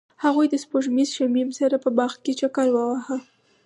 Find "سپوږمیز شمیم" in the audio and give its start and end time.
0.63-1.49